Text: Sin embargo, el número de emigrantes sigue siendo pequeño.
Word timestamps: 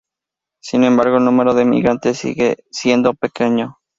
Sin 0.63 0.83
embargo, 0.83 1.17
el 1.17 1.25
número 1.25 1.53
de 1.53 1.61
emigrantes 1.61 2.17
sigue 2.17 2.63
siendo 2.71 3.13
pequeño. 3.13 3.77